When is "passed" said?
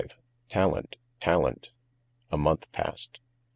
2.71-3.21